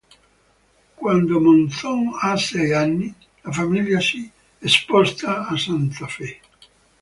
[1.01, 3.07] Quando Monzón ha sei anni,
[3.43, 4.21] la famiglia si
[4.65, 6.29] sposta a Santa Fe.